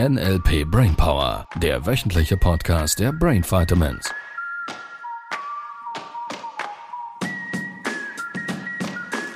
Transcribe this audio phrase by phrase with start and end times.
[0.00, 4.10] NLP Brainpower, der wöchentliche Podcast der Brain Vitamins.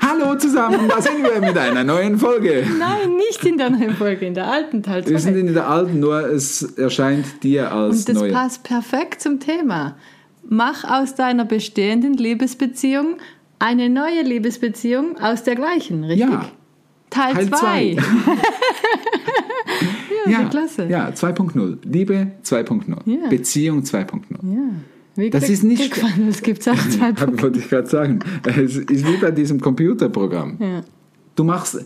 [0.02, 2.66] Hallo zusammen, da sind wir mit einer neuen Folge.
[2.76, 5.38] Nein, nicht in der neuen Folge, in der alten Teil Wir sind 2.
[5.40, 8.32] in der alten, nur es erscheint dir als Und das neue.
[8.32, 9.96] passt perfekt zum Thema.
[10.42, 13.18] Mach aus deiner bestehenden Liebesbeziehung
[13.60, 16.28] eine neue Liebesbeziehung aus der gleichen, richtig?
[16.28, 16.46] Ja.
[17.10, 17.96] Teil Teil 2.
[20.26, 20.86] ja, wie klasse.
[20.86, 21.78] Ja, 2.0.
[21.84, 22.96] Liebe 2.0.
[23.06, 23.28] Ja.
[23.28, 24.20] Beziehung 2.0.
[24.42, 24.58] Ja.
[25.16, 27.42] Wie Das Glück- ist nicht- Glück- Das gibt es auch Punkte.
[27.42, 28.20] Wollte ich gerade sagen.
[28.44, 30.56] Es ist wie bei diesem Computerprogramm.
[30.60, 30.82] Ja.
[31.34, 31.84] Du machst,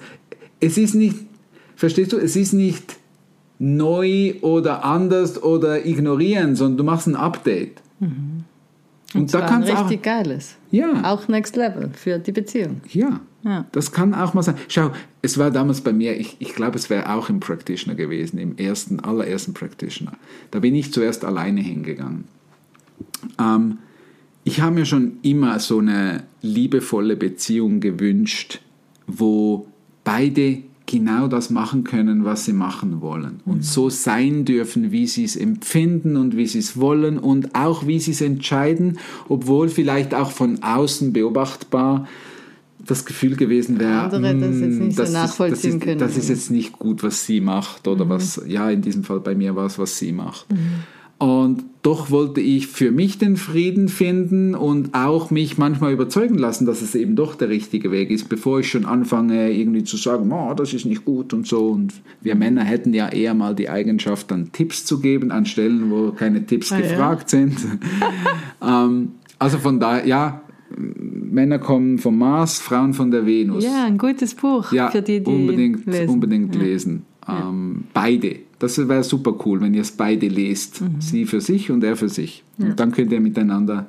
[0.61, 1.17] es ist nicht,
[1.77, 2.97] verstehst du, es ist nicht
[3.59, 7.81] neu oder anders oder ignorieren, sondern du machst ein Update.
[9.15, 10.57] Und, da War ein kannst du auch, richtig geiles.
[10.71, 12.81] ja, Auch Next Level für die Beziehung.
[12.89, 13.67] ja, Ja.
[13.73, 14.55] das kann auch mal sein.
[14.69, 18.39] Schau, es war damals bei mir, ich, ich glaube, es wäre auch im Practitioner gewesen,
[18.39, 20.13] im ersten, allerersten Practitioner.
[20.51, 22.25] Da bin ich zuerst alleine hingegangen.
[23.41, 23.79] Ähm,
[24.45, 28.61] ich habe mir schon immer so eine liebevolle Beziehung gewünscht,
[29.07, 29.67] wo
[30.05, 35.25] beide genau das machen können, was sie machen wollen und so sein dürfen, wie sie
[35.25, 40.13] es empfinden und wie sie es wollen und auch wie sie es entscheiden, obwohl vielleicht
[40.13, 42.09] auch von außen beobachtbar
[42.87, 45.99] das Gefühl gewesen wäre, Andere das jetzt "Hm, nicht so ist- nachvollziehen das ist, können."
[45.99, 49.35] Das ist jetzt nicht gut, was sie macht oder was, ja, in diesem Fall bei
[49.35, 50.47] mir war es, was sie macht.
[51.19, 56.67] Und doch wollte ich für mich den Frieden finden und auch mich manchmal überzeugen lassen,
[56.67, 60.33] dass es eben doch der richtige Weg ist, bevor ich schon anfange, irgendwie zu sagen,
[60.33, 61.69] oh, das ist nicht gut und so.
[61.69, 65.93] Und wir Männer hätten ja eher mal die Eigenschaft, dann Tipps zu geben an Stellen,
[65.93, 66.89] wo keine Tipps Ah, ja.
[66.89, 67.57] gefragt sind.
[68.61, 70.41] ähm, also von daher, ja,
[71.33, 73.65] Männer kommen vom Mars, Frauen von der Venus.
[73.65, 76.09] Ja, ein gutes Buch Ja, für die, die unbedingt, lesen.
[76.09, 76.61] unbedingt Ja.
[76.63, 77.05] lesen.
[77.29, 78.37] Ähm, beide.
[78.59, 80.81] Das wäre super cool, wenn ihr es beide lest.
[80.83, 81.01] Mhm.
[81.01, 82.45] Sie für sich und er für sich.
[82.59, 83.87] Und dann könnt ihr miteinander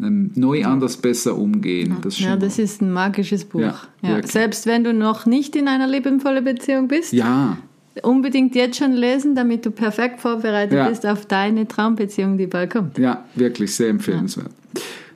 [0.00, 1.96] ähm, neu anders besser umgehen.
[2.02, 3.60] Das ist Ja, das ist ein magisches Buch.
[3.60, 4.22] Ja, Ja.
[4.26, 7.56] Selbst wenn du noch nicht in einer liebevollen Beziehung bist, ja,
[8.02, 12.98] unbedingt jetzt schon lesen, damit du perfekt vorbereitet bist auf deine Traumbeziehung, die bald kommt.
[12.98, 14.50] ja, wirklich sehr empfehlenswert.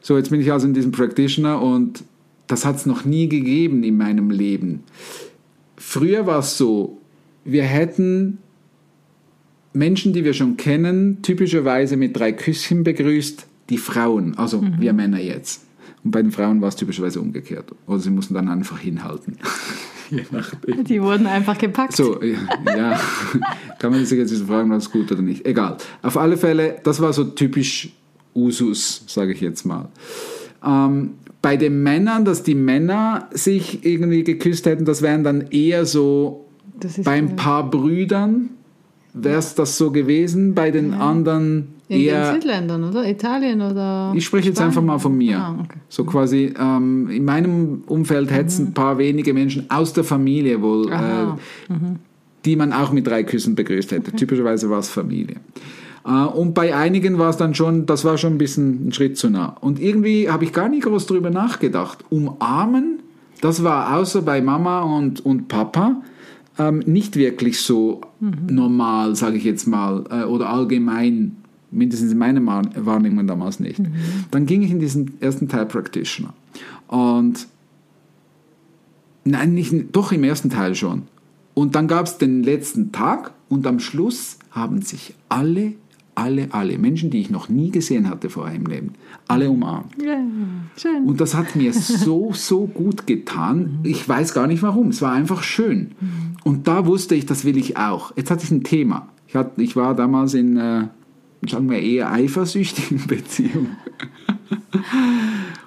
[0.00, 2.04] So, jetzt bin ich also in diesem Practitioner und
[2.46, 4.80] das hat es noch nie gegeben in meinem Leben.
[5.76, 6.98] Früher war es so,
[7.44, 8.38] wir hätten
[9.72, 15.20] Menschen, die wir schon kennen, typischerweise mit drei Küsschen begrüßt, die Frauen, also wir Männer
[15.20, 15.64] jetzt.
[16.02, 17.72] Und bei den Frauen war es typischerweise umgekehrt.
[17.86, 19.36] Oder sie mussten dann einfach hinhalten.
[20.10, 20.84] Je nachdem.
[20.84, 21.94] Die wurden einfach gepackt.
[21.94, 22.38] So, ja,
[22.76, 23.00] ja.
[23.78, 25.46] kann man sich jetzt fragen, was gut oder nicht.
[25.46, 25.76] Egal.
[26.02, 27.90] Auf alle Fälle, das war so typisch
[28.34, 29.88] Usus, sage ich jetzt mal.
[30.64, 31.10] Ähm,
[31.42, 36.46] bei den Männern, dass die Männer sich irgendwie geküsst hätten, das wären dann eher so
[36.78, 38.50] Das ist bei ein ja- paar Brüdern
[39.12, 42.32] wäre es das so gewesen, bei den anderen in den eher.
[42.32, 43.08] Südländern, oder?
[43.08, 44.12] Italien oder.
[44.14, 45.36] Ich spreche jetzt einfach mal von mir.
[45.38, 45.78] Ah, okay.
[45.88, 50.62] So quasi, ähm, in meinem Umfeld hätte es ein paar wenige Menschen aus der Familie
[50.62, 51.36] wohl, äh, Aha.
[52.44, 54.12] die man auch mit drei Küssen begrüßt hätte.
[54.12, 55.36] Typischerweise war es Familie.
[56.04, 59.16] Äh, und bei einigen war es dann schon, das war schon ein bisschen ein Schritt
[59.16, 59.56] zu nah.
[59.60, 62.04] Und irgendwie habe ich gar nicht groß drüber nachgedacht.
[62.10, 63.00] Umarmen,
[63.40, 66.02] das war außer bei Mama und, und Papa
[66.58, 71.36] ähm, nicht wirklich so normal, sage ich jetzt mal, äh, oder allgemein,
[71.70, 73.80] mindestens in meiner Wahrnehmung damals nicht.
[74.30, 76.34] Dann ging ich in diesen ersten Teil Practitioner.
[76.88, 77.46] Und
[79.24, 81.02] nein, nicht, doch im ersten Teil schon.
[81.54, 85.72] Und dann gab es den letzten Tag und am Schluss haben sich alle,
[86.20, 88.92] alle, alle Menschen, die ich noch nie gesehen hatte vorher im Leben,
[89.26, 89.94] alle umarmt.
[90.02, 90.22] Ja,
[90.76, 91.04] schön.
[91.06, 93.78] Und das hat mir so, so gut getan.
[93.84, 94.88] Ich weiß gar nicht warum.
[94.88, 95.92] Es war einfach schön.
[96.44, 98.14] Und da wusste ich, das will ich auch.
[98.16, 99.08] Jetzt hatte ich ein Thema.
[99.28, 100.88] Ich, hatte, ich war damals in, äh,
[101.48, 103.68] sagen wir, eher eifersüchtigen Beziehung.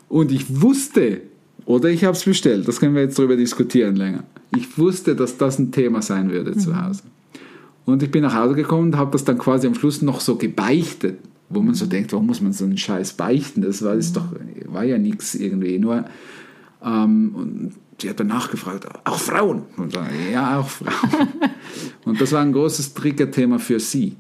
[0.08, 1.22] Und ich wusste,
[1.66, 4.24] oder ich habe es bestellt, das können wir jetzt darüber diskutieren länger.
[4.56, 7.02] Ich wusste, dass das ein Thema sein würde zu Hause.
[7.86, 10.36] Und ich bin nach Hause gekommen und habe das dann quasi am Schluss noch so
[10.36, 11.20] gebeichtet,
[11.50, 13.62] wo man so denkt, warum muss man so einen Scheiß beichten?
[13.62, 14.26] Das war, das doch,
[14.68, 15.78] war ja nichts irgendwie.
[15.80, 16.06] Nur,
[16.84, 19.64] ähm, und sie hat dann nachgefragt, auch Frauen?
[19.78, 21.28] Und dann, ja, auch Frauen.
[22.06, 24.16] und das war ein großes Triggerthema für sie.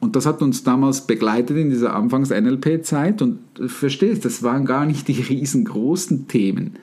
[0.00, 4.86] Und das hat uns damals begleitet in dieser Anfangs-NLP-Zeit und du verstehst, das waren gar
[4.86, 6.74] nicht die riesengroßen Themen.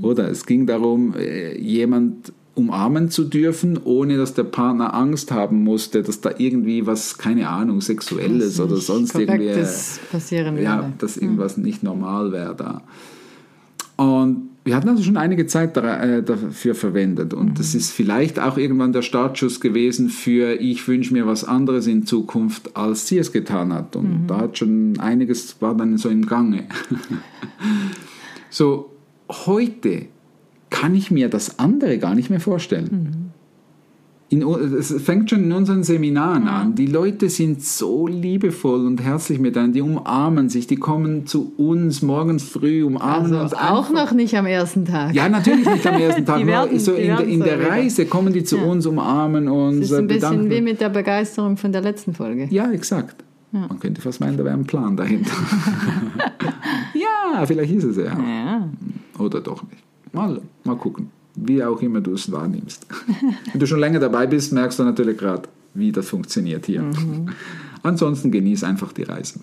[0.00, 5.62] Oder es ging darum, äh, jemand umarmen zu dürfen, ohne dass der Partner Angst haben
[5.62, 9.54] musste, dass da irgendwie was, keine Ahnung, Sexuelles oder sonst irgendwie,
[10.10, 10.92] passieren ja, würde.
[10.98, 12.82] dass irgendwas nicht normal wäre da.
[13.96, 17.54] Und wir hatten also schon einige Zeit äh, dafür verwendet und Mhm.
[17.54, 22.04] das ist vielleicht auch irgendwann der Startschuss gewesen für ich wünsche mir was anderes in
[22.06, 23.96] Zukunft, als sie es getan hat.
[23.96, 24.26] Und Mhm.
[24.26, 26.64] da hat schon einiges war dann so im Gange.
[28.50, 28.90] so,
[29.30, 30.06] heute
[30.70, 33.32] kann ich mir das andere gar nicht mehr vorstellen.
[34.30, 36.74] In, es fängt schon in unseren Seminaren an.
[36.74, 39.72] Die Leute sind so liebevoll und herzlich miteinander.
[39.72, 43.92] Die umarmen sich, die kommen zu uns morgens früh, umarmen uns Also auch einfach.
[44.10, 45.14] noch nicht am ersten Tag.
[45.14, 46.46] Ja, natürlich nicht am ersten Tag.
[46.46, 47.70] Werden- so in, in der wieder.
[47.70, 50.50] Reise kommen die zu uns, umarmen uns, Das ist ein bisschen bedanken.
[50.50, 52.48] wie mit der Begeisterung von der letzten Folge.
[52.50, 53.24] Ja, exakt.
[53.50, 55.32] Man könnte fast meinen, da wäre ein Plan dahinter.
[56.94, 58.04] ja, vielleicht ist es ja.
[58.04, 58.68] Ja.
[59.18, 59.82] Oder doch nicht.
[60.12, 61.10] Mal, mal gucken.
[61.34, 62.86] Wie auch immer du es wahrnimmst.
[63.52, 65.42] Wenn du schon länger dabei bist, merkst du natürlich gerade,
[65.74, 66.82] wie das funktioniert hier.
[66.82, 67.28] Mhm.
[67.82, 69.40] Ansonsten genieß einfach die Reise.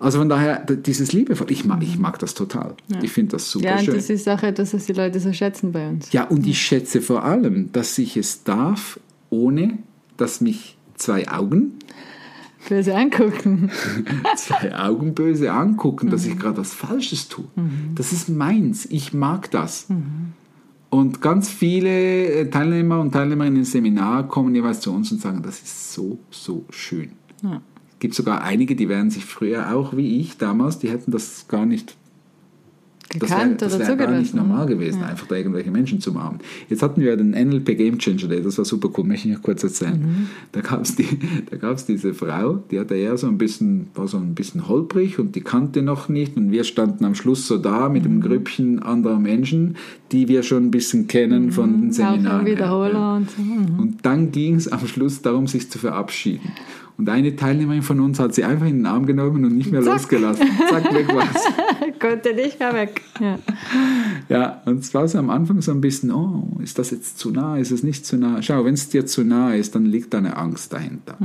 [0.00, 2.74] Also von daher, dieses Liebevoll, ich mag, ich mag das total.
[3.02, 3.94] Ich finde das super Ja, und schön.
[3.94, 6.10] das ist auch etwas, was die Leute so schätzen bei uns.
[6.12, 8.98] Ja, und ich schätze vor allem, dass ich es darf,
[9.30, 9.78] ohne
[10.16, 11.74] dass mich zwei Augen,
[12.68, 13.70] Böse angucken.
[14.36, 17.44] zwei Augen böse angucken, dass ich gerade was Falsches tue.
[17.94, 18.86] Das ist meins.
[18.86, 19.86] Ich mag das.
[20.90, 25.42] Und ganz viele äh, Teilnehmer und Teilnehmerinnen im Seminar kommen jeweils zu uns und sagen,
[25.42, 27.12] das ist so, so schön.
[27.42, 31.48] Es gibt sogar einige, die wären sich früher auch wie ich damals, die hätten das
[31.48, 31.96] gar nicht
[33.20, 34.48] Gekannt das oder wär gar nicht zugelassen.
[34.48, 36.40] normal gewesen, einfach da irgendwelche Menschen zu umarmen.
[36.68, 39.42] Jetzt hatten wir den NLP Game Changer Day, das war super cool, möchte ich noch
[39.42, 39.98] kurz erzählen.
[40.00, 40.26] Mhm.
[40.52, 41.06] Da gab es die,
[41.50, 45.18] da gab's diese Frau, die hatte eher so ein bisschen, war so ein bisschen holprig
[45.18, 48.10] und die kannte noch nicht und wir standen am Schluss so da mit Mhm.
[48.10, 49.76] einem Grüppchen anderer Menschen,
[50.10, 51.92] die wir schon ein bisschen kennen von den Mhm.
[51.92, 52.46] Seminaren.
[52.46, 53.16] Wiederholer ja.
[53.16, 53.42] und so.
[53.42, 53.78] Mhm.
[53.80, 56.52] Und dann ging es am Schluss darum, sich zu verabschieden.
[56.98, 59.82] Und eine Teilnehmerin von uns hat sie einfach in den Arm genommen und nicht mehr
[59.82, 59.94] Zack.
[59.94, 60.46] losgelassen.
[60.68, 61.46] Zack, weg war's.
[62.02, 63.00] Konnte nicht mehr weg.
[63.20, 63.38] Ja.
[64.28, 67.30] Ja, und es war so am Anfang so ein bisschen, oh, ist das jetzt zu
[67.30, 68.42] nah, ist es nicht zu nah?
[68.42, 71.16] Schau, wenn es dir zu nah ist, dann liegt da eine Angst dahinter.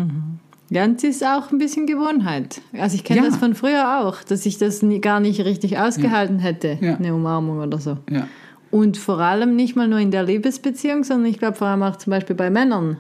[0.70, 2.62] Ja, und es ist auch ein bisschen Gewohnheit.
[2.74, 3.26] Also ich kenne Ja.
[3.28, 6.96] das von früher auch, dass ich das nie, gar nicht richtig ausgehalten hätte, Ja.
[6.96, 7.98] eine Umarmung oder so.
[8.10, 8.28] Ja.
[8.70, 11.96] Und vor allem nicht mal nur in der Liebesbeziehung, sondern ich glaube vor allem auch
[11.96, 12.98] zum Beispiel bei Männern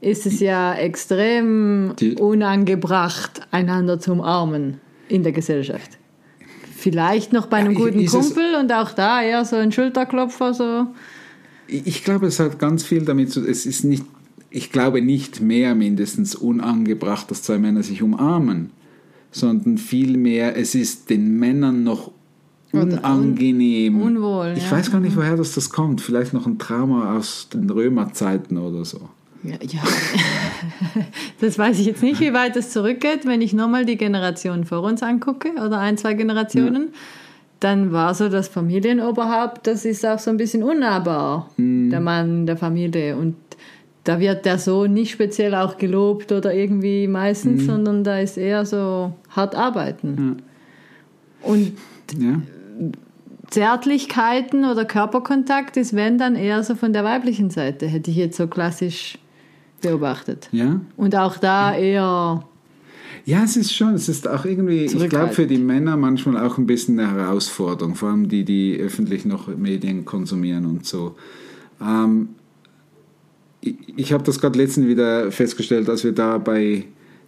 [0.00, 5.98] ist es ja extrem Die- unangebracht, einander zu umarmen in der Gesellschaft.
[6.80, 10.86] Vielleicht noch bei einem Ja, guten Kumpel und auch da eher so ein Schulterklopfer so.
[11.66, 14.04] Ich glaube, es hat ganz viel damit zu es ist nicht,
[14.50, 18.70] ich glaube nicht mehr mindestens unangebracht, dass zwei Männer sich umarmen,
[19.30, 22.10] sondern vielmehr, es ist den Männern noch
[22.72, 24.00] Oder un- unangenehm.
[24.00, 24.70] unwohl, Ich ja.
[24.72, 26.00] weiß gar nicht, woher das, das kommt.
[26.00, 29.00] Vielleicht noch ein Trauma aus den Römerzeiten oder so.
[29.42, 29.80] Ja, ja.
[31.40, 33.24] das weiß ich jetzt nicht, wie weit es zurückgeht.
[33.24, 36.90] Wenn ich nochmal die Generation vor uns angucke oder ein, zwei Generationen,
[37.60, 41.50] dann war so das Familienoberhaupt, das ist auch so ein bisschen unnahbar,
[41.90, 43.16] der Mann der Familie.
[43.16, 43.36] Und
[44.04, 48.64] da wird der Sohn nicht speziell auch gelobt oder irgendwie meistens, sondern da ist eher
[48.64, 50.42] so hart arbeiten.
[51.42, 51.72] Und
[52.18, 52.40] Ja?
[53.50, 58.36] Zärtlichkeiten oder Körperkontakt ist, wenn dann eher so von der weiblichen Seite, hätte ich jetzt
[58.36, 59.18] so klassisch
[59.80, 60.48] beobachtet.
[60.52, 60.80] Ja?
[60.96, 62.44] Und auch da eher,
[63.24, 66.58] Ja, es ist schon, es ist auch irgendwie, ich glaube für die Männer manchmal auch
[66.58, 71.16] ein bisschen eine Herausforderung, vor allem die, die öffentlich noch Medien konsumieren und so.
[71.80, 72.30] Ähm,
[73.60, 76.84] ich ich habe das gerade letztens wieder festgestellt, als wir da bei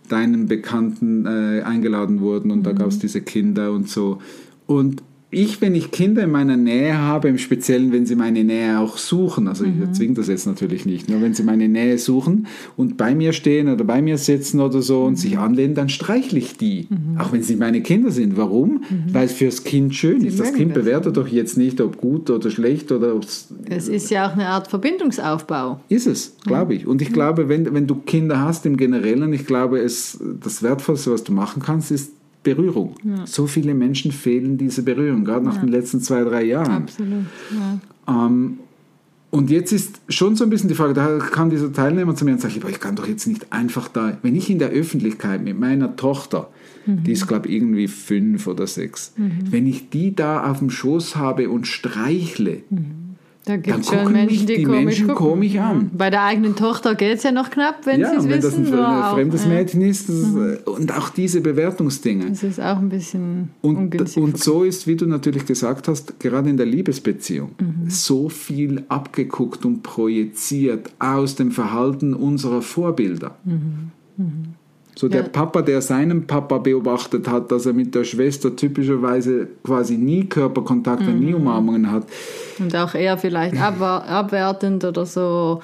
[0.08, 4.20] deinen Bekannten äh, eingeladen wurden und da gab es diese Kinder und so.
[4.66, 5.02] Und
[5.34, 8.98] ich, wenn ich Kinder in meiner Nähe habe, im Speziellen, wenn sie meine Nähe auch
[8.98, 12.46] suchen, also ich zwinge das jetzt natürlich nicht, nur wenn sie meine Nähe suchen
[12.76, 16.38] und bei mir stehen oder bei mir sitzen oder so und sich anlehnen, dann streichle
[16.38, 16.86] ich die.
[17.18, 18.36] Auch wenn sie meine Kinder sind.
[18.36, 18.82] Warum?
[19.10, 20.38] Weil es fürs Kind schön ist.
[20.38, 23.88] Das Kind das, bewertet doch jetzt nicht, ob gut oder schlecht oder ob es es
[23.88, 25.80] ist ja auch eine Art Verbindungsaufbau.
[25.88, 26.86] ist es, glaube ich.
[26.86, 31.10] Und ich glaube, wenn, wenn du Kinder hast im Generellen, ich glaube, es, das Wertvollste,
[31.10, 32.94] was du machen kannst, ist Berührung.
[33.24, 36.82] So viele Menschen fehlen diese Berührung, gerade nach den letzten zwei, drei Jahren.
[36.84, 37.24] Absolut.
[37.50, 38.26] Ja.
[38.26, 38.58] Ähm,
[39.30, 42.32] und jetzt ist schon so ein bisschen die Frage, da kam dieser Teilnehmer zu mir
[42.32, 45.42] und sagte, "Aber ich kann doch jetzt nicht einfach da, wenn ich in der Öffentlichkeit
[45.42, 46.50] mit meiner Tochter,
[46.84, 51.16] die ist glaube ich irgendwie fünf oder sechs, wenn ich die da auf dem Schoß
[51.16, 52.62] habe und streichle,
[53.44, 55.90] Da gibt es schon Menschen, die, die komisch Menschen komisch an.
[55.92, 58.42] Bei der eigenen Tochter geht es ja noch knapp, wenn ja, sie es und wenn
[58.42, 58.64] wissen.
[58.64, 62.26] das ein, ein auch, fremdes ja, Mädchen ist, das ist äh, und auch diese Bewertungsdinge.
[62.30, 64.22] Das ist auch ein bisschen Und, ungünstig.
[64.22, 67.90] und so ist, wie du natürlich gesagt hast, gerade in der Liebesbeziehung, Mhm.
[67.90, 73.36] so viel abgeguckt und projiziert aus dem Verhalten unserer Vorbilder.
[74.94, 75.28] So der Ja.
[75.28, 81.00] Papa, der seinen Papa beobachtet hat, dass er mit der Schwester typischerweise quasi nie Körperkontakt
[81.06, 81.26] und Mhm.
[81.26, 82.06] nie Umarmungen hat.
[82.58, 85.60] Und auch eher vielleicht abwer abwertend oder so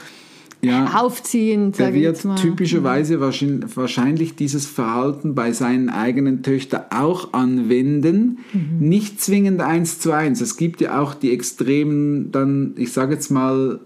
[0.61, 8.38] Ja, aufziehend, der wird typischerweise wahrscheinlich, wahrscheinlich dieses Verhalten bei seinen eigenen Töchtern auch anwenden.
[8.52, 8.88] Mhm.
[8.88, 10.40] Nicht zwingend eins zu eins.
[10.40, 13.78] Es gibt ja auch die extremen, dann, ich sage jetzt mal,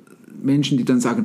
[0.42, 1.24] Menschen, die dann sagen,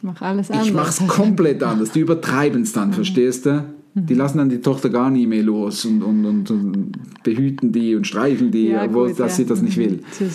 [0.00, 0.66] Ich mache alles anders.
[0.66, 1.90] ich mache es komplett anders.
[1.92, 3.64] Die übertreiben es dann, verstehst du?
[3.92, 6.92] Die lassen dann die Tochter gar nie mehr los und, und, und, und
[7.24, 9.36] behüten die und streicheln die, Ja, obwohl gut, dass ja.
[9.38, 9.80] sie das nicht Mhm.
[9.82, 10.00] will.
[10.12, 10.30] Zu,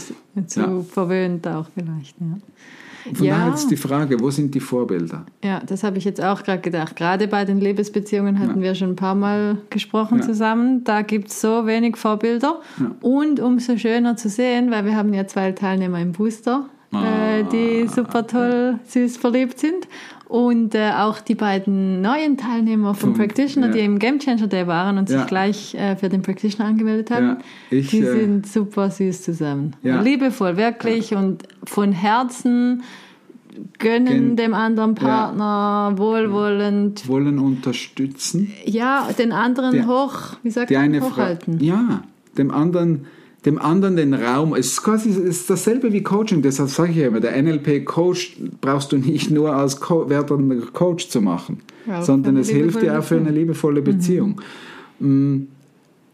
[0.45, 0.81] zu Ja.
[0.81, 2.15] verwöhnt auch vielleicht.
[2.19, 3.13] Ja.
[3.13, 5.25] Von daher ist die Frage, wo sind die Vorbilder?
[5.43, 6.95] Ja, das habe ich jetzt auch gerade gedacht.
[6.95, 10.83] Gerade bei den Liebesbeziehungen hatten wir schon ein paar Mal gesprochen zusammen.
[10.83, 12.61] Da gibt es so wenig Vorbilder.
[13.01, 17.03] Und umso schöner zu sehen, weil wir haben ja zwei Teilnehmer im Booster, Ah,
[17.39, 19.87] äh, die super toll, süß verliebt sind.
[20.27, 23.73] Und äh, auch die beiden neuen Teilnehmer vom Vom- Practitioner, ja.
[23.73, 25.19] die im Game Changer Day waren und Ja.
[25.19, 27.27] sich gleich äh, für den Practitioner angemeldet haben.
[27.27, 27.37] Ja,
[27.69, 29.75] ich, die äh, sind super süß zusammen.
[29.83, 31.13] Liebevoll, wirklich.
[31.13, 32.81] Und von Herzen
[33.77, 37.07] gönnen Gen- dem anderen Partner wohlwollend.
[37.07, 38.51] Wollen unterstützen.
[38.65, 41.59] Ja, den anderen Die- hoch, wie sagt Die man, hochhalten.
[41.63, 42.01] ja,
[42.37, 43.05] dem anderen,
[43.45, 44.53] dem anderen den Raum.
[44.55, 46.41] Es ist quasi ist dasselbe wie Coaching.
[46.41, 51.09] Deshalb sage ich ja immer, der NLP-Coach brauchst du nicht nur als Co werdender Coach
[51.09, 54.41] zu machen, Ja, sondern es hilft dir auch für eine liebevolle Beziehung.
[54.99, 55.43] Mm,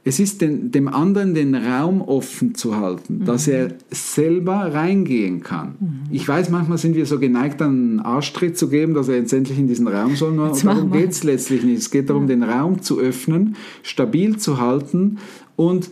[0.03, 5.75] Es ist den, dem anderen den Raum offen zu halten, dass er selber reingehen kann.
[6.09, 9.59] Ich weiß, manchmal sind wir so geneigt, einen Arschtritt zu geben, dass er jetzt endlich
[9.59, 10.33] in diesen Raum soll.
[10.47, 11.77] Jetzt darum geht es letztlich nicht.
[11.77, 15.19] Es geht darum, den Raum zu öffnen, stabil zu halten
[15.55, 15.91] und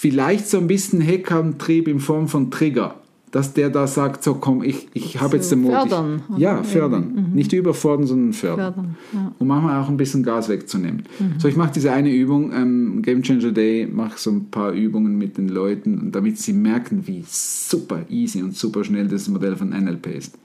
[0.00, 2.94] vielleicht so ein bisschen Heckantrieb in Form von Trigger.
[3.32, 5.72] Dass der da sagt, so komm, ich, ich habe So jetzt den Mut.
[5.72, 6.22] fördern.
[6.34, 7.30] Ich, ja, fördern.
[7.34, 8.74] Nicht überfordern, sondern fördern.
[8.74, 9.32] Fördern, ja.
[9.38, 11.04] Und manchmal auch ein bisschen Gas wegzunehmen.
[11.38, 15.16] So, ich mache diese eine Übung, ähm, Game Changer Day, mache so ein paar Übungen
[15.16, 19.68] mit den Leuten, damit sie merken, wie super easy und super schnell das Modell von
[19.68, 20.36] NLP ist.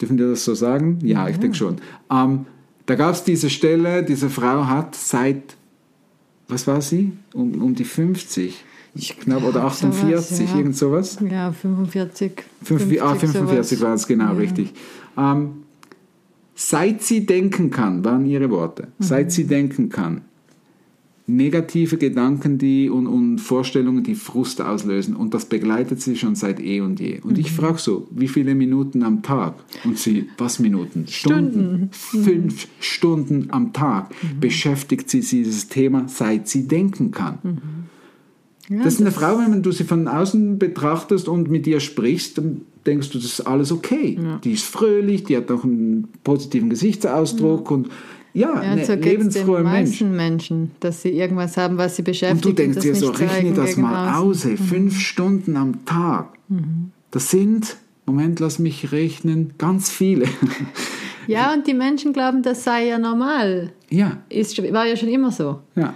[0.00, 0.98] Dürfen wir das so sagen?
[1.02, 1.76] Ja, ich denke schon.
[2.10, 2.46] Ähm,
[2.86, 5.54] da gab es diese Stelle, diese Frau hat seit,
[6.48, 7.12] was war sie?
[7.34, 8.64] Um, um die 50,
[9.20, 10.56] knapp, oder glaub, sowas, 48, ja.
[10.56, 11.18] irgend sowas.
[11.30, 12.32] Ja, 45.
[12.62, 13.80] Fünf, ah, 45 sowas.
[13.88, 14.38] war es genau, Ja.
[14.38, 14.72] richtig.
[15.16, 15.50] Ähm,
[16.54, 19.04] seit sie denken kann, waren ihre Worte, Mhm.
[19.04, 20.22] seit sie denken kann,
[21.26, 25.14] negative Gedanken die und, und Vorstellungen, die Frust auslösen.
[25.14, 27.20] Und das begleitet sie schon seit eh und je.
[27.20, 27.38] Und Mhm.
[27.40, 29.54] ich frage so, wie viele Minuten am Tag?
[29.84, 31.06] Und sie, was Minuten?
[31.06, 31.90] Stunden.
[32.12, 32.22] Mhm.
[32.24, 37.38] Fünf Stunden am Tag beschäftigt sie dieses Thema, seit sie denken kann.
[38.70, 42.38] Ja, Das ist eine Frau, wenn du sie von außen betrachtest und mit ihr sprichst,
[42.38, 44.16] dann denkst du, das ist alles okay.
[44.44, 47.88] Die ist fröhlich, die hat auch einen positiven Gesichtsausdruck und
[48.32, 48.98] ja, Ja, eine so es
[49.34, 49.64] den Mensch.
[49.64, 52.46] meisten Menschen, dass sie irgendwas haben, was sie beschäftigt.
[52.46, 56.28] Und du denkst das dir so, rechne das mal aus, ey, fünf Stunden am Tag.
[57.10, 60.26] Das sind, Moment, lass mich rechnen, ganz viele.
[61.26, 63.72] Ja, und die Menschen glauben, das sei ja normal.
[63.90, 65.58] ja, Ist, war ja schon immer so.
[65.74, 65.92] ja.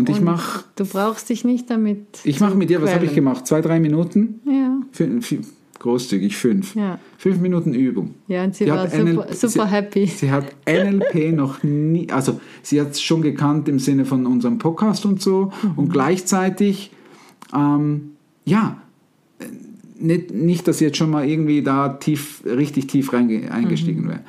[0.00, 2.20] Und ich mache Du brauchst dich nicht damit.
[2.24, 3.46] ich mach zu mit dir, was habe ich gemacht?
[3.46, 4.40] Zwei, drei Minuten?
[4.46, 5.44] Ja, Fün- fün-
[5.78, 6.74] großzügig, fünf.
[6.74, 6.98] ja.
[7.16, 8.14] Fünf Minuten Übung.
[8.28, 10.06] Ja, und sie Die war super, NLP super sie, happy.
[10.06, 14.58] Sie hat NLP noch nie, also sie hat es schon gekannt im Sinne von unserem
[14.58, 15.70] Podcast und so Mhm.
[15.76, 16.90] und gleichzeitig,
[17.54, 18.10] ähm,
[18.44, 18.76] ja,
[19.98, 24.08] nicht, nicht, dass sie jetzt schon mal irgendwie da tief, richtig tief reinge, eingestiegen Mhm.
[24.08, 24.20] wäre.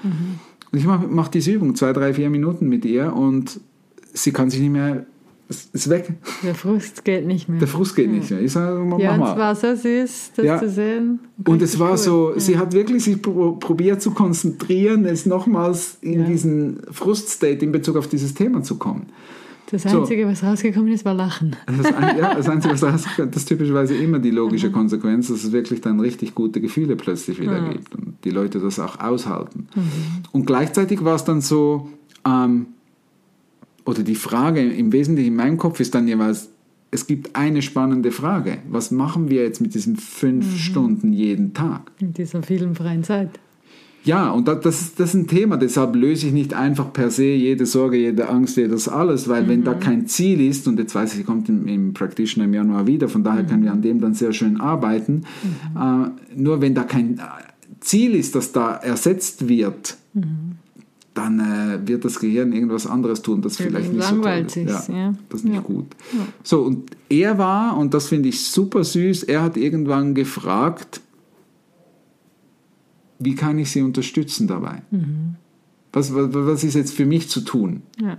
[0.72, 3.60] Und ich mache mach diese Übung, zwei, drei, vier Minuten mit ihr und
[4.14, 5.06] sie kann sich nicht mehr,
[5.52, 6.14] es ist weg.
[6.44, 7.60] Der Frust geht nicht mehr.
[7.60, 8.42] Der Frust geht nicht mehr.
[8.42, 9.32] Ich sage, mach ja, mal.
[9.32, 10.60] es war so süß, das Ja.
[10.60, 11.20] zu sehen.
[11.46, 11.98] Und es war cool.
[11.98, 16.26] so, sie hat wirklich sich pro probiert zu konzentrieren, es nochmals in Ja.
[16.26, 19.08] diesen Fruststate in Bezug auf dieses Thema zu kommen.
[19.72, 20.00] Das so.
[20.02, 21.56] Einzige, was rausgekommen ist, war Lachen.
[21.66, 25.44] Das, ein, ja, das Einzige, was rauskommt, das ist typischerweise immer die logische Konsequenz, dass
[25.46, 29.68] es wirklich dann richtig gute Gefühle plötzlich wieder gibt und die Leute das auch aushalten.
[30.34, 31.88] Und gleichzeitig war es dann so,
[32.26, 32.68] ähm,
[33.86, 36.50] oder die Frage im Wesentlichen in meinem Kopf ist dann jeweils,
[36.92, 38.58] es gibt eine spannende Frage.
[38.70, 41.92] Was machen wir jetzt mit diesen fünf Stunden jeden Tag?
[42.00, 43.30] In dieser vielen freien Zeit.
[44.04, 47.12] Ja, und das, das, ist- das ist ein Thema, deshalb löse ich nicht einfach per
[47.12, 50.96] se jede Sorge, jede Angst, jedes alles, weil wenn da kein Ziel ist, und jetzt
[50.96, 54.02] weiß ich, kommt im, im Practitioner im Januar wieder, von daher können wir an dem
[54.02, 55.22] dann sehr schön arbeiten,
[55.80, 57.22] äh, nur wenn da kein
[57.80, 59.98] Ziel ist, das da ersetzt wird,
[61.14, 64.56] dann äh, wird das Gehirn irgendwas anderes tun, das Ja, vielleicht nicht so toll ist.
[64.56, 65.14] ja, ja.
[65.30, 65.62] Das ist nicht Ja.
[65.62, 65.88] gut.
[66.44, 71.02] So, und er war, und das finde ich super süß, er hat irgendwann gefragt,
[73.20, 74.82] wie kann ich sie unterstützen dabei?
[74.92, 75.36] Mhm.
[75.94, 77.82] Was, was, was ist jetzt für mich zu tun?
[78.02, 78.18] Ja.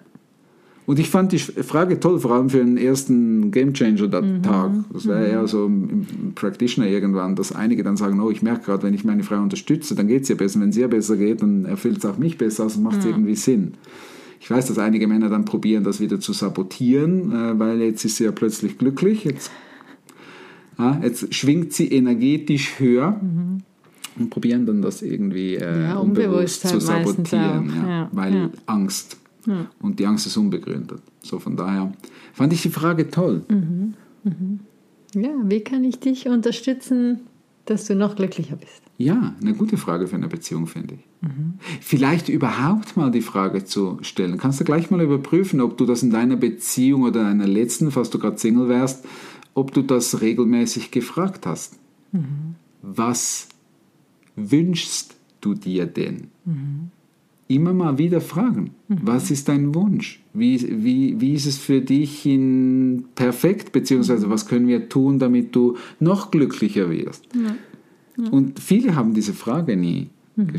[0.92, 4.72] Und ich fand die Frage toll, vor allem für den ersten Game Changer Tag.
[4.92, 8.82] Das wäre eher so im, Practitioner irgendwann, dass einige dann sagen, oh, ich merke gerade,
[8.82, 10.60] wenn ich meine Frau unterstütze, dann geht es ihr besser.
[10.60, 13.36] Wenn es ihr besser geht, dann erfüllt es auch mich besser, also macht es irgendwie
[13.36, 13.72] Sinn.
[14.38, 18.16] Ich weiß, dass einige Männer dann probieren, das wieder zu sabotieren, äh, weil jetzt ist
[18.16, 19.24] sie ja plötzlich glücklich.
[19.24, 19.50] Jetzt,
[20.76, 23.18] ah, jetzt schwingt sie energetisch höher
[24.18, 26.86] und probieren dann das irgendwie äh, Ja, unbewusst zu meistens
[27.30, 28.50] sabotieren, ja, ja, weil ja.
[29.46, 29.68] Angst.
[29.80, 31.02] Und die Angst ist unbegründet.
[31.22, 31.92] So von daher
[32.32, 33.44] fand ich die Frage toll.
[33.48, 33.94] Mhm.
[35.14, 37.20] Ja, wie kann ich dich unterstützen,
[37.66, 38.82] dass du noch glücklicher bist?
[38.98, 41.00] Ja, eine gute Frage für eine Beziehung, finde ich.
[41.80, 44.38] Vielleicht überhaupt mal die Frage zu stellen.
[44.38, 48.10] Kannst du gleich mal überprüfen, ob du das in deiner Beziehung oder deiner letzten, falls
[48.10, 49.04] du gerade Single wärst,
[49.54, 51.78] ob du das regelmäßig gefragt hast.
[52.82, 53.48] Was
[54.34, 56.28] wünschst du dir denn?
[57.54, 58.70] Immer mal wieder fragen.
[58.88, 60.22] Was ist dein Wunsch?
[60.32, 63.72] Wie, wie, wie ist es für dich in perfekt?
[63.72, 67.28] Beziehungsweise was können wir tun, damit du noch glücklicher wirst?
[68.30, 70.08] Und viele haben diese Frage nie.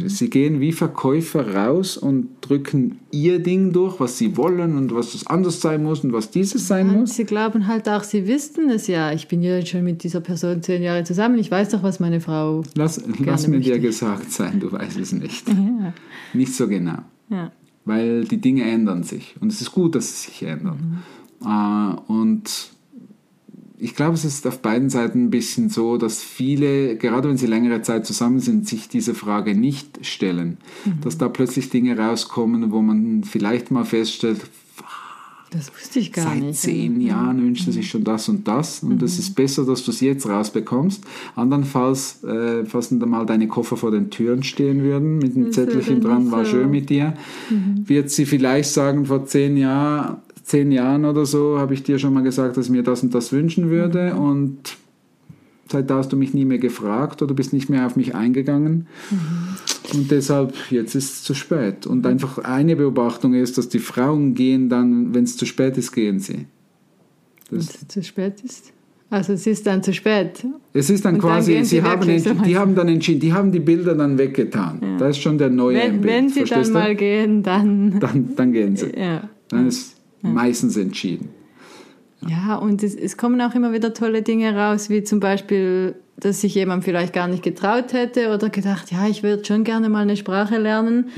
[0.06, 5.14] Sie gehen wie Verkäufer raus und drücken ihr Ding durch, was sie wollen und was
[5.14, 7.16] das anders sein muss und was dieses sein Und muss.
[7.16, 9.12] sie glauben halt auch, sie wüssten es ja.
[9.14, 11.40] Ich bin ja schon mit dieser Person zehn Jahre zusammen.
[11.40, 12.62] Ich weiß doch, was meine Frau.
[12.76, 15.48] Lass, lass mir dir gesagt sein, du weißt es nicht.
[15.50, 15.94] Ja.
[16.34, 17.00] Nicht so genau.
[17.30, 17.52] ja.
[17.86, 19.36] Weil die Dinge ändern sich.
[19.42, 21.04] Und es ist gut, dass sie sich ändern.
[21.44, 22.70] Äh, und
[23.84, 27.48] ich glaube, es ist auf beiden Seiten ein bisschen so, dass viele, gerade wenn sie
[27.48, 30.58] längere Zeit zusammen sind, sich diese Frage nicht stellen.
[31.02, 34.40] Dass da plötzlich Dinge rauskommen, wo man vielleicht mal feststellt,
[35.52, 36.60] Das wusste ich gar seit nicht.
[36.60, 39.92] zehn Jahren wünschen sie sich schon das und das und es ist besser, dass du
[39.92, 41.04] es jetzt rausbekommst.
[41.36, 45.52] Andernfalls, äh, falls dann mal deine Koffer vor den Türen stehen würden, mit einem wäre
[45.52, 47.16] Zettelchen dran, war schön mit dir,
[47.86, 52.14] wird sie vielleicht sagen, vor zehn, Jahr, zehn Jahren oder so habe ich dir schon
[52.14, 54.78] mal gesagt, dass ich mir das und das wünschen würde und
[55.72, 58.88] seit da hast du mich nie mehr gefragt oder bist nicht mehr auf mich eingegangen.
[59.94, 61.88] Und deshalb, jetzt ist es zu spät.
[61.88, 65.92] Und einfach eine Beobachtung ist, dass die Frauen gehen dann, wenn es zu spät ist,
[65.92, 66.46] gehen sie.
[67.50, 68.72] Wenn es zu spät ist.
[69.10, 70.46] Also es ist dann zu spät.
[70.74, 73.20] Es ist dann Und dann quasi, gehen sie sie haben, so die haben dann entschieden,
[73.20, 74.98] die haben die Bilder dann weggetan.
[74.98, 76.14] Da ist schon der neue Wenn, Bild.
[76.14, 76.72] wenn sie dann du?
[76.72, 78.00] mal gehen, dann.
[78.00, 78.92] dann, dann gehen sie.
[78.98, 79.30] Ja.
[79.50, 81.30] Dann ist meistens entschieden.
[82.28, 86.42] Ja, und es, es kommen auch immer wieder tolle Dinge raus, wie zum Beispiel, dass
[86.42, 90.04] sich jemand vielleicht gar nicht getraut hätte oder gedacht, ja, ich würde schon gerne mal
[90.04, 91.10] eine Sprache lernen.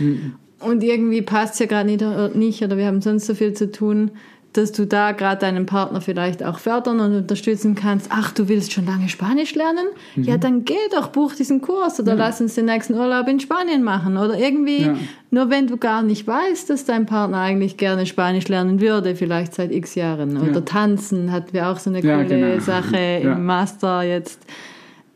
[0.60, 1.88] Und irgendwie passt es ja gerade
[2.34, 4.12] nicht oder wir haben sonst so viel zu tun,
[4.58, 8.08] dass du da gerade deinen Partner vielleicht auch fördern und unterstützen kannst.
[8.10, 9.88] Ach, du willst schon lange Spanisch lernen?
[10.16, 13.84] Ja, dann geh doch, buch diesen Kurs oder lass uns den nächsten Urlaub in Spanien
[13.84, 14.18] machen.
[14.18, 14.96] Oder irgendwie, Ja.
[15.32, 19.54] nur wenn du gar nicht weißt, dass dein Partner eigentlich gerne Spanisch lernen würde, vielleicht
[19.54, 20.38] seit x Jahren.
[20.38, 20.62] Oder Ja.
[20.62, 22.60] tanzen hatten wir auch so eine Ja, coole genau.
[22.60, 23.34] Sache Ja.
[23.34, 24.40] im Master jetzt.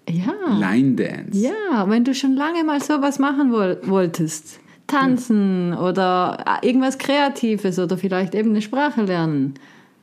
[0.10, 0.34] Ja.
[0.60, 1.38] Line Dance.
[1.40, 7.80] Ja, wenn du schon lange mal sowas machen woll wolltest, tanzen oder äh, irgendwas Kreatives
[7.80, 9.54] oder vielleicht eben eine Sprache lernen,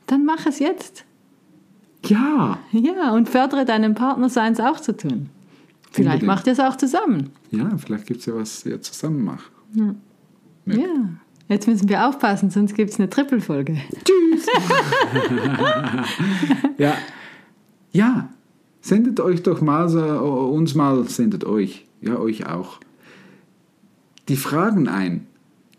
[0.07, 1.05] dann mach es jetzt.
[2.05, 5.29] Ja, Ja, und fördere deinen Partner, seins auch zu tun.
[5.91, 6.27] Vielleicht Unbedingt.
[6.27, 7.31] macht ihr es auch zusammen.
[7.51, 9.51] ja vielleicht gibt es ja was, ihr zusammen macht.
[9.73, 9.95] Ja.
[10.65, 11.09] Ja.
[11.49, 13.77] Jetzt müssen wir aufpassen, sonst gibt es eine Trippelfolge.
[16.77, 16.93] Ja,
[17.91, 18.29] ja.
[18.81, 22.79] Sendet euch doch mal, so, uns mal, sendet euch, ja, euch auch,
[24.29, 25.25] die Fragen ein,